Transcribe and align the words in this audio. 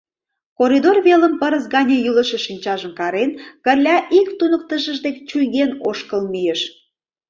Коридор 0.59 0.97
велым, 1.05 1.33
пырыс 1.41 1.65
гане 1.73 1.97
йӱлышӧ 2.05 2.37
шинчажым 2.45 2.91
карен, 2.99 3.31
Кырля 3.65 3.97
ик 4.19 4.27
туныктышыж 4.37 4.97
дек 5.05 5.17
чуйген 5.29 5.71
ошкыл 5.89 6.21
мийыш. 6.31 6.61